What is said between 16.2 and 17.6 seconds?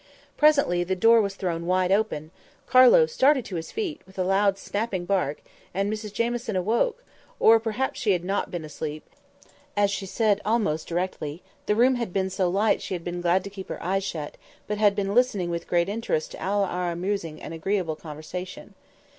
to all our amusing and